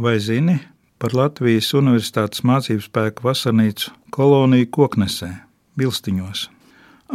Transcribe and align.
Vai 0.00 0.16
zini 0.16 0.54
par 0.96 1.12
Latvijas 1.12 1.66
Universitātes 1.76 2.40
mācību 2.48 2.80
spēku 2.86 3.24
vasarnīcu 3.26 3.90
koloniju 4.16 4.68
Koknesē, 4.72 5.28
Bilstiņos? 5.76 6.46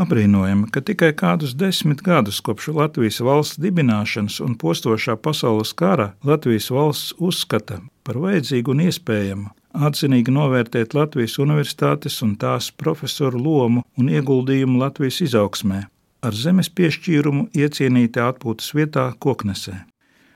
Abrīnojami, 0.04 0.68
ka 0.70 0.84
tikai 0.86 1.10
kādus 1.18 1.56
desmit 1.58 2.04
gadus 2.06 2.44
kopš 2.46 2.68
Latvijas 2.78 3.18
valsts 3.26 3.58
dibināšanas 3.64 4.38
un 4.46 4.54
postošā 4.62 5.16
pasaules 5.18 5.74
kara 5.74 6.12
Latvijas 6.30 6.70
valsts 6.76 7.16
uzskata 7.18 7.80
par 8.06 8.22
vajadzīgu 8.22 8.76
un 8.76 8.86
iespējamu 8.86 9.50
atzinīgi 9.90 10.38
novērtēt 10.38 10.94
Latvijas 10.94 11.40
universitātes 11.42 12.20
un 12.22 12.38
tās 12.38 12.70
profesoru 12.70 13.42
lomu 13.48 13.82
un 13.98 14.14
ieguldījumu 14.14 14.78
Latvijas 14.84 15.24
izaugsmē, 15.26 15.82
ar 16.22 16.38
zemes 16.38 16.70
piešķīrumu 16.70 17.50
iecienītā 17.50 18.30
atpūtas 18.30 18.76
vietā 18.78 19.10
Koknesē. 19.18 19.82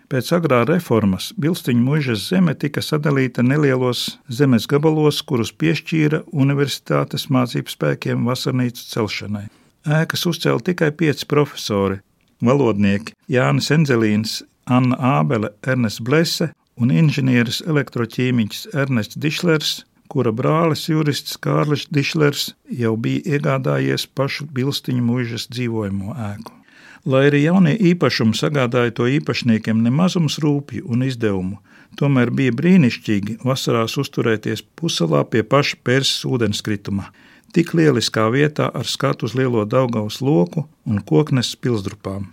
Pēc 0.10 0.32
agrā 0.34 0.64
reformas 0.66 1.28
Bilstiņu 1.38 1.84
mužas 1.86 2.24
zeme 2.32 2.56
tika 2.58 2.82
sadalīta 2.82 3.44
nelielos 3.46 4.16
zemes 4.34 4.66
gabalos, 4.72 5.20
kurus 5.22 5.52
piešķīra 5.54 6.24
universitātes 6.34 7.28
mācību 7.30 7.70
spēkiem 7.70 8.24
vasarnīcu 8.26 8.88
celšanai. 8.90 9.44
Ēkas 9.86 10.26
uzcēla 10.32 10.66
tikai 10.66 10.90
pieci 10.98 11.30
profesori- 11.30 12.00
valodnieki 12.50 13.14
Jānis 13.30 13.70
Enzelīns, 13.70 14.42
Anna 14.66 14.98
Ābele, 14.98 15.54
Ernests 15.62 16.02
Blese 16.02 16.50
un 16.82 16.90
inženieris 16.90 17.62
elektroķīmiķis 17.62 18.74
Ernests 18.74 19.16
Dišlers, 19.16 19.84
kura 20.10 20.32
brālis 20.32 20.90
jurists 20.90 21.38
Kārlis 21.38 21.86
Dišlers 21.86 22.54
jau 22.66 22.98
bija 22.98 23.38
iegādājies 23.38 24.08
pašu 24.16 24.50
Bilstiņu 24.50 25.04
mužas 25.04 25.46
dzīvojamo 25.54 26.18
ēku. 26.34 26.59
Lai 27.10 27.24
arī 27.26 27.40
jaunie 27.42 27.72
īpašumi 27.90 28.38
sagādāja 28.38 28.94
to 29.00 29.08
īpašniekiem 29.10 29.80
nemazums 29.82 30.36
rūpju 30.44 30.84
un 30.94 31.08
izdevumu, 31.08 31.56
tomēr 31.98 32.30
bija 32.30 32.54
brīnišķīgi 32.54 33.40
vasarās 33.42 33.96
uzturēties 33.98 34.62
puselā 34.78 35.24
pie 35.26 35.42
paša 35.42 35.80
Persijas 35.84 36.28
ūdenskrituma, 36.30 37.08
tik 37.56 37.74
lieliskā 37.74 38.28
vietā 38.36 38.68
ar 38.82 38.86
skatu 38.86 39.26
uz 39.26 39.34
lielo 39.40 39.64
Daugavas 39.66 40.20
loku 40.22 40.68
un 40.86 41.02
koknes 41.02 41.56
pilsdrupām. 41.58 42.28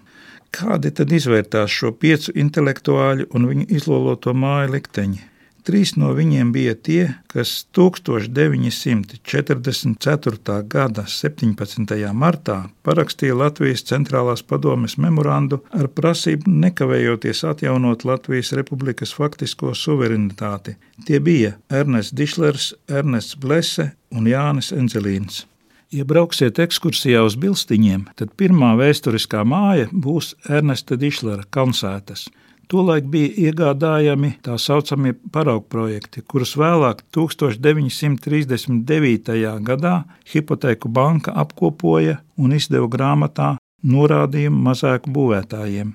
Kādi 0.53 0.93
tad 0.99 1.13
izvērtās 1.13 1.73
šo 1.73 1.95
piecu 1.97 2.37
intelektuāļu 2.37 3.31
un 3.33 3.49
viņu 3.49 3.67
izloloto 3.79 4.37
māju 4.37 4.75
likteņi? 4.77 5.25
Trīs 5.67 5.97
no 5.99 6.13
viņiem 6.15 6.53
bija 6.55 6.77
tie, 6.79 7.19
kas 7.27 7.67
1944. 7.75 10.63
gada 10.71 11.03
17. 11.11 12.15
martā 12.15 12.71
parakstīja 12.87 13.35
Latvijas 13.41 13.83
centrālās 13.89 14.47
padomes 14.47 14.95
memorandu 14.95 15.59
ar 15.75 15.91
prasību 15.91 16.47
nekavējoties 16.67 17.43
atjaunot 17.51 18.07
Latvijas 18.07 18.55
republikas 18.55 19.11
faktisko 19.19 19.75
suverenitāti. 19.75 20.79
Tie 21.03 21.19
bija 21.19 21.59
Ernests 21.67 22.15
Dišlers, 22.15 22.71
Ernests 22.87 23.35
Blese 23.35 23.99
un 24.15 24.31
Jānis 24.31 24.71
Enzelīns. 24.71 25.51
Ja 25.91 26.07
brauksiet 26.07 26.63
ekskursijā 26.63 27.27
uz 27.27 27.35
Bilstiņiem, 27.43 28.15
tad 28.15 28.39
pirmā 28.39 28.79
vēsturiskā 28.79 29.43
māja 29.43 29.91
būs 29.91 30.39
Ernesta 30.47 30.95
Dišlera 30.95 31.43
kalnsētas. 31.51 32.31
Tolaik 32.67 33.05
bija 33.07 33.31
iegādājami 33.47 34.43
tā 34.43 34.59
saucamie 34.59 35.15
paraugu 35.33 35.67
projekti, 35.71 36.23
kurus 36.27 36.57
vēlāk 36.59 37.05
1939. 37.15 39.63
gadā 39.69 40.05
Hipotēku 40.33 40.91
banka 40.91 41.31
apkopoja 41.45 42.17
un 42.37 42.53
izdeva 42.57 42.89
grāmatā 42.91 43.57
norādījumu 43.87 44.59
mazāku 44.67 45.11
būvētājiem. 45.15 45.95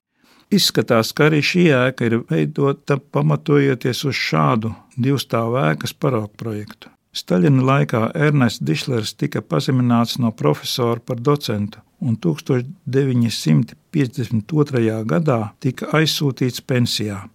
Izskatās, 0.52 1.12
ka 1.16 1.24
arī 1.28 1.42
šī 1.44 1.64
ēka 1.76 2.06
ir 2.08 2.24
veidota 2.32 2.98
pamatojoties 3.00 4.06
uz 4.08 4.16
šādu 4.16 4.72
divstāvu 4.96 5.56
ēkas 5.64 5.94
paraugu 5.96 6.36
projektu. 6.40 6.88
Staļina 7.12 7.60
laikā 7.68 8.16
Ernests 8.16 8.64
Dišlers 8.64 9.12
tika 9.20 9.44
pazemināts 9.44 10.16
no 10.24 10.32
profesora 10.32 11.04
par 11.04 11.20
docentu 11.20 11.84
un 12.00 12.16
1952. 12.16 15.04
gadā 15.12 15.52
tika 15.60 15.92
aizsūtīts 16.00 16.64
pensijā. 16.64 17.28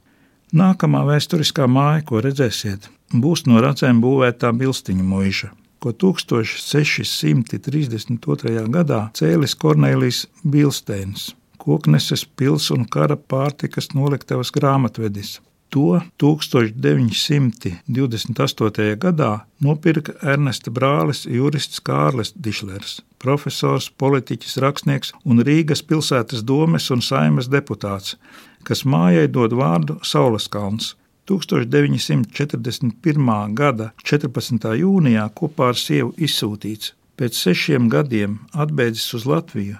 Nākamā 0.57 1.05
vēsturiskā 1.11 1.69
māja, 1.69 2.01
ko 2.09 2.25
redzēsiet, 2.25 2.89
būs 3.13 3.45
no 3.51 3.61
racēm 3.61 4.01
būvētā 4.01 4.49
Bilstiņa 4.57 5.05
mūža, 5.05 5.53
ko 5.83 5.89
1632. 5.93 8.65
gadā 8.79 9.01
cēlis 9.13 9.53
Kornelijs 9.61 10.25
Bilsteins, 10.43 11.37
Kokneses 11.61 12.25
pils 12.25 12.71
un 12.71 12.85
kara 12.89 13.17
pārtikas 13.19 13.89
noliktavas 13.93 14.51
grāmatvedis. 14.55 15.41
To 15.77 16.01
1928. 16.17 18.97
gadā 18.97 19.45
nopirka 19.61 20.17
Ernesta 20.25 20.73
brālis 20.73 21.29
jurists 21.29 21.85
Kārlis 21.85 22.33
Dišlers, 22.33 23.05
profesors, 23.21 23.93
politiķis, 23.93 24.57
rakstnieks 24.65 25.13
un 25.29 25.45
Rīgas 25.45 25.85
pilsētas 25.85 26.41
domes 26.49 26.89
un 26.95 27.05
saimas 27.05 27.53
deputāts, 27.53 28.17
kas 28.65 28.89
mājai 28.89 29.29
dod 29.29 29.53
vārdu 29.53 30.01
Sauleskalns. 30.01 30.97
1941. 31.29 33.53
gada 33.61 33.93
14. 34.01 34.81
jūnijā 34.81 35.29
kopā 35.37 35.69
ar 35.75 35.77
sievu 35.77 36.17
izsūtīts. 36.17 36.97
Pēc 37.21 37.37
sešiem 37.37 37.93
gadiem 37.93 38.49
atbēdzis 38.57 39.13
uz 39.19 39.29
Latviju, 39.29 39.77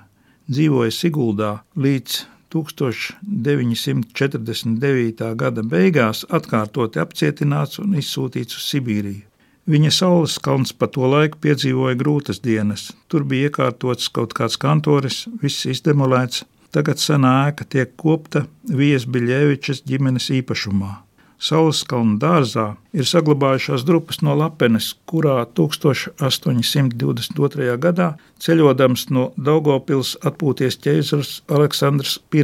dzīvoja 0.53 0.93
Siguldā 0.93 1.65
līdz 1.73 2.36
1949. 2.55 5.35
gada 5.43 5.63
beigās 5.63 6.25
atkārtoti 6.29 7.01
apcietināts 7.03 7.79
un 7.83 7.95
izsūtīts 8.01 8.57
uz 8.59 8.65
Sibīriju. 8.73 9.25
Viņa 9.67 9.91
saules 9.91 10.39
kalns 10.39 10.71
pa 10.71 10.87
to 10.87 11.09
laiku 11.11 11.41
piedzīvoja 11.43 11.99
grūtas 11.99 12.39
dienas. 12.45 12.93
Tur 13.11 13.27
bija 13.27 13.51
iekārtots 13.51 14.07
kaut 14.15 14.31
kāds 14.39 14.55
kantoris, 14.63 15.25
viss 15.43 15.67
izdemolēts. 15.67 16.45
Tagad 16.71 17.03
senā 17.03 17.49
ēka 17.49 17.67
tiek 17.67 17.97
kopta 17.99 18.47
Vijas 18.69 19.09
Biļevičas 19.11 19.83
ģimenes 19.89 20.31
īpašumā. 20.39 21.06
Sauleskalna 21.37 22.17
dārzā 22.21 22.77
ir 22.97 23.05
saglabājušās 23.05 23.85
drupas 23.85 24.23
no 24.25 24.33
lapenes, 24.41 24.97
kurā 25.11 25.45
1822. 25.59 27.77
gadā 27.83 28.09
ceļodams 28.41 29.11
no 29.13 29.33
Daugopils 29.37 30.17
atpūties 30.25 30.81
ķēzars 30.81 31.43
Aleksandrs 31.53 32.19
I. 32.33 32.43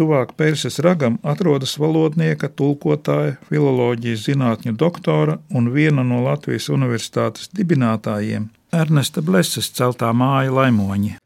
Tuvāk 0.00 0.32
Pērses 0.38 0.78
ragam 0.80 1.18
atrodas 1.22 1.78
valodnieka, 1.78 2.48
tulkotāja, 2.48 3.36
filoloģijas 3.50 4.26
zinātņu 4.26 4.72
doktora 4.80 5.38
un 5.54 5.70
viena 5.74 6.02
no 6.06 6.22
Latvijas 6.24 6.68
universitātes 6.72 7.50
dibinātājiem- 7.54 8.48
Ernesta 8.82 9.22
Bleses 9.22 9.70
celtā 9.70 10.12
māja 10.16 10.50
Laimoņi. 10.50 11.19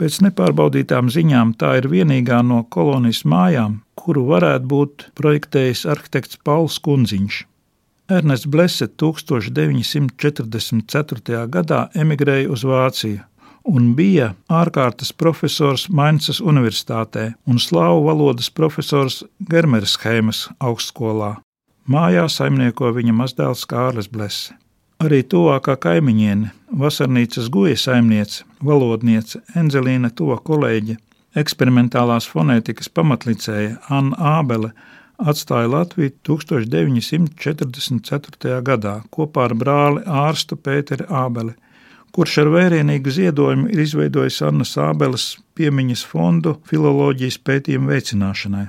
Pēc 0.00 0.22
nepārbaudītām 0.24 1.10
ziņām 1.12 1.50
tā 1.60 1.74
ir 1.76 1.84
vienīgā 1.92 2.40
no 2.40 2.64
kolonijas 2.72 3.20
mājām, 3.28 3.84
kuru 4.00 4.24
varētu 4.30 4.64
būt 4.70 5.12
projektējis 5.20 5.82
arhitekts 5.92 6.40
Pauls 6.40 6.80
Kunziņš. 6.80 7.44
Ernests 8.08 8.48
Blese 8.48 8.88
1944. 8.88 11.44
gadā 11.56 11.80
emigrēja 11.92 12.48
uz 12.48 12.64
Vāciju 12.64 13.20
un 13.68 13.92
bija 13.98 14.38
ārkārtas 14.48 15.12
profesors 15.12 15.88
Mainzas 15.92 16.40
Universitātē 16.40 17.36
un 17.44 17.60
slāvu 17.60 18.08
valodas 18.08 18.48
profesors 18.50 19.24
Germersheimas 19.52 20.48
augstskolā. 20.64 21.44
Mājā 21.90 22.28
saimnieko 22.32 22.92
viņa 22.96 23.12
mazdēls 23.20 23.66
Kārlis 23.68 24.08
Blese. 24.08 24.54
Arī 25.00 25.22
tuvākā 25.24 25.78
kaimiņiene, 25.80 26.50
vasarnīcas 26.76 27.46
guja 27.48 27.72
saimniece, 27.80 28.44
valodniece 28.60 29.40
Enzelīna 29.56 30.12
Tova 30.12 30.36
kolēģe, 30.44 31.00
eksperimentālās 31.40 32.28
fonētikas 32.28 32.92
pamatlicēja 32.92 33.80
Anna 33.88 34.12
Ābele 34.36 34.76
atstāja 35.16 35.72
Latviju 35.72 36.12
1944. 36.28 38.60
gadā 38.66 39.00
kopā 39.08 39.48
ar 39.48 39.56
brāli 39.56 40.04
ārstu 40.04 40.60
Pēteri 40.60 41.08
Ābeli, 41.08 41.56
kurš 42.12 42.44
ar 42.44 42.52
vērienīgu 42.58 43.08
ziedojumu 43.16 43.72
ir 43.72 43.80
izveidojis 43.86 44.44
Annas 44.44 44.76
Ābeles 44.76 45.40
piemiņas 45.56 46.04
fondu 46.12 46.60
filoloģijas 46.68 47.40
pētījumu 47.48 47.88
veicināšanai. 47.94 48.68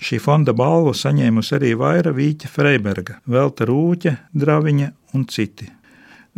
Šī 0.00 0.16
fonda 0.18 0.54
balvu 0.56 0.94
saņēmusi 0.96 1.54
arī 1.58 1.74
Vaira 1.78 2.10
Vīķa 2.16 2.48
Freiberga, 2.48 3.18
Velta 3.28 3.66
Rūķa, 3.68 4.14
Draviņa 4.32 4.88
un 5.14 5.26
citi. 5.30 5.70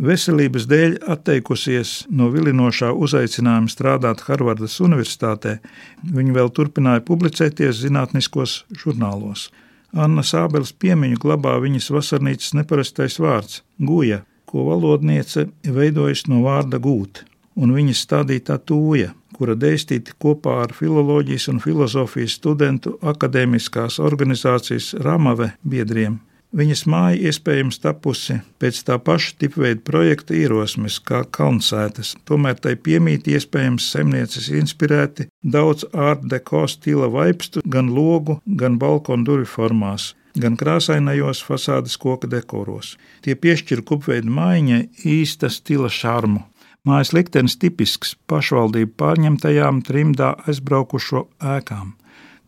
Veselības 0.03 0.65
dēļ 0.65 0.95
atteikusies 1.13 2.07
no 2.09 2.31
vilinošā 2.33 2.89
uzaicinājuma 2.97 3.69
strādāt 3.69 4.23
Harvardas 4.25 4.79
Universitātē, 4.81 5.59
viņa 6.01 6.33
vēl 6.33 6.49
turpināja 6.49 7.03
publicēties 7.05 7.83
zinātniskos 7.83 8.63
žurnālos. 8.73 9.51
Anna 9.93 10.23
Sābeles 10.25 10.73
piemiņu 10.73 11.19
glabā 11.21 11.59
viņas 11.61 11.91
vasarnīcas 11.93 12.55
neparastais 12.57 13.19
vārds- 13.21 13.61
guja, 13.89 14.23
ko 14.49 14.65
valodniece 14.71 15.49
veidojas 15.63 16.27
no 16.27 16.41
vārda 16.41 16.79
gūt, 16.81 17.23
un 17.55 17.71
viņas 17.71 18.01
stādītā 18.05 18.57
tūja, 18.57 19.13
kura 19.33 19.55
dēstīti 19.55 20.13
kopā 20.19 20.63
ar 20.63 20.73
filoloģijas 20.73 21.47
un 21.49 21.59
filozofijas 21.59 22.39
studentu 22.39 22.97
akadēmiskās 23.01 23.99
organizācijas 23.99 24.93
Ramave 24.99 25.53
biedriem. 25.63 26.19
Viņas 26.53 26.83
māja 26.85 27.31
iespējams 27.31 27.79
tapusi 27.81 28.35
pēc 28.61 28.83
tā 28.85 28.99
paša 29.01 29.31
tipveida 29.41 29.81
projekta 29.87 30.35
ierosmes 30.37 30.99
kā 31.01 31.23
kalnsētas, 31.33 32.11
tomēr 32.29 32.59
tai 32.61 32.75
piemīt 32.77 33.25
iespējams 33.31 33.87
zemnieces 33.95 34.51
inspirēti 34.53 35.25
daudz 35.41 35.87
art 35.97 36.27
deko 36.29 36.67
stila 36.69 37.09
vaipstu 37.09 37.63
gan 37.65 37.89
logu, 37.95 38.37
gan 38.45 38.77
balkonu 38.77 39.25
durvju 39.25 39.49
formās, 39.49 40.11
gan 40.37 40.53
krāsainajos 40.59 41.41
fasādes 41.47 41.97
koka 41.97 42.29
dekoros. 42.29 42.93
Tie 43.25 43.33
piešķir 43.33 43.81
kupveida 43.89 44.29
mājiņai 44.29 44.83
īsta 45.09 45.49
stila 45.49 45.89
šarmu. 45.89 46.45
Mājas 46.85 47.15
liktenis 47.17 47.57
tipisks 47.57 48.13
pašvaldību 48.29 48.93
pārņemtajām 49.01 49.81
trimdā 49.89 50.35
aizbraukušo 50.45 51.25
ēkām. 51.57 51.95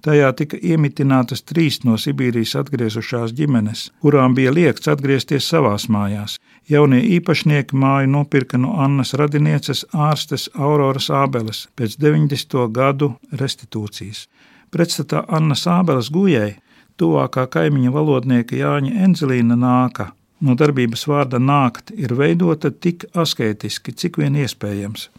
Tajā 0.06 0.28
tika 0.38 0.58
iemitinātas 0.62 1.42
trīs 1.50 1.80
no 1.82 1.96
Sibīrijas 1.98 2.52
atgriezušās 2.60 3.32
ģimenes, 3.34 3.88
kurām 4.06 4.36
bija 4.38 4.52
liekts 4.54 4.92
atgriezties 4.92 5.48
savās 5.50 5.88
mājās. 5.90 6.36
Jaunie 6.70 7.00
īpašnieki 7.18 7.78
māju 7.82 8.12
nopirka 8.14 8.60
no 8.62 8.76
Annas 8.86 9.16
radinieces 9.18 9.82
ārstes 9.94 10.46
Auroras 10.54 11.10
Ābeles 11.10 11.64
pēc 11.74 11.98
90. 11.98 12.68
gadu 12.76 13.16
restitūcijas. 13.34 14.28
Pretstatā 14.70 15.26
Annas 15.26 15.66
Ābeles 15.66 16.12
gujai 16.14 16.52
tuvākā 17.02 17.48
kaimiņa 17.58 17.98
valodnieka 17.98 18.62
Jāņa 18.62 18.94
Enzelīna 19.10 19.58
nāka 19.58 20.12
no 20.46 20.54
darbības 20.54 21.08
vārda 21.10 21.42
nākt 21.42 21.94
ir 21.98 22.14
veidota 22.14 22.70
tik 22.70 23.08
asketiski, 23.18 23.94
cik 23.94 24.22
vien 24.22 24.38
iespējams. 24.38 25.10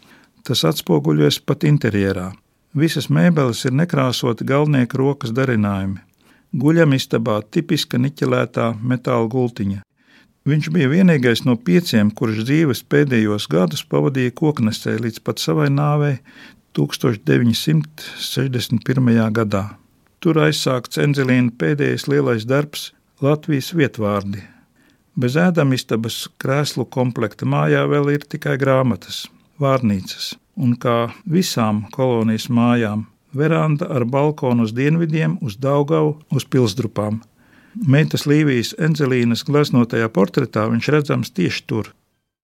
Tas 0.47 0.63
atspoguļojas 0.67 1.43
pat 1.43 1.67
interjerā. 1.67 2.31
Visas 2.77 3.09
mēbeles 3.09 3.65
ir 3.65 3.73
nekrāsoti 3.73 4.45
galvenieka 4.47 4.97
rokas 5.01 5.31
darinājumi. 5.33 5.99
Guļamistabā 6.61 7.35
tipiska 7.51 7.97
niķelētā 8.01 8.65
metāla 8.91 9.27
gultiņa. 9.33 9.79
Viņš 10.47 10.65
bija 10.75 10.87
vienīgais 10.91 11.39
no 11.47 11.53
pieciem, 11.69 12.07
kurš 12.11 12.37
dzīves 12.47 12.81
pēdējos 12.87 13.43
gadus 13.51 13.83
pavadīja 13.83 14.31
koknesē 14.41 14.91
līdz 15.03 15.17
pat 15.25 15.37
savai 15.43 15.69
nāvei 15.73 16.15
1961. 16.77 19.31
gadā. 19.39 19.65
Tur 20.23 20.35
aizsākts 20.45 20.97
Enzelīna 21.01 21.51
pēdējais 21.57 22.03
lielais 22.07 22.43
darbs 22.47 22.81
Latvijas 23.21 23.73
vietvārdi 23.73 24.41
Bez 25.17 25.33
ēdamistabas 25.41 26.27
krēslu 26.37 26.83
komplekta 26.93 27.47
mājā 27.49 27.79
vēl 27.89 28.11
ir 28.13 28.25
tikai 28.29 28.53
grāmatas, 28.61 29.23
vārnīcas, 29.57 30.35
un 30.57 30.73
kā 30.75 31.11
visām 31.29 31.85
kolonijas 31.93 32.49
mājām, 32.49 33.05
veranda 33.37 33.87
ar 33.93 34.05
balkonu 34.05 34.65
uz 34.67 34.73
dienvidiem, 34.73 35.37
uz 35.41 35.57
Daugavu, 35.61 36.17
uz 36.33 36.45
pilsdrupām. 36.45 37.21
Meitas 37.87 38.25
Līvijas 38.25 38.73
Enzelīnas 38.81 39.45
gleznotajā 39.45 40.09
portretā 40.09 40.65
viņš 40.71 40.91
redzams 40.97 41.33
tieši 41.37 41.63
tur– 41.69 41.93